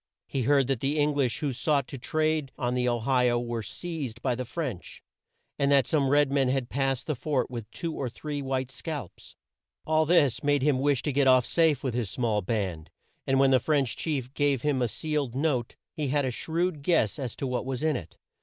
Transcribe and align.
He 0.27 0.41
heard 0.41 0.65
that 0.65 0.79
the 0.79 0.97
Eng 0.97 1.13
lish 1.13 1.41
who 1.41 1.53
sought 1.53 1.87
to 1.89 1.99
trade 1.99 2.51
on 2.57 2.73
the 2.73 2.89
O 2.89 3.01
hi 3.01 3.29
o 3.29 3.37
were 3.39 3.61
seized 3.61 4.19
by 4.23 4.33
the 4.33 4.45
French, 4.45 5.03
and 5.59 5.71
that 5.71 5.85
some 5.85 6.09
red 6.09 6.31
men 6.31 6.49
had 6.49 6.69
passed 6.71 7.05
the 7.05 7.15
fort 7.15 7.51
with 7.51 7.69
two 7.69 7.93
or 7.93 8.09
three 8.09 8.41
white 8.41 8.71
scalps. 8.71 9.35
All 9.85 10.07
this 10.07 10.43
made 10.43 10.63
him 10.63 10.79
wish 10.79 11.03
to 11.03 11.13
get 11.13 11.27
off 11.27 11.45
safe 11.45 11.83
with 11.83 11.93
his 11.93 12.09
small 12.09 12.41
band, 12.41 12.89
and 13.27 13.39
when 13.39 13.51
the 13.51 13.59
French 13.59 13.95
chief 13.95 14.33
gave 14.33 14.63
him 14.63 14.81
a 14.81 14.87
sealed 14.87 15.35
note, 15.35 15.75
he 15.95 16.07
had 16.07 16.25
a 16.25 16.31
shrewd 16.31 16.81
guess 16.81 17.19
as 17.19 17.35
to 17.35 17.45
what 17.45 17.63
was 17.63 17.83
in 17.83 17.95
it. 17.95 18.17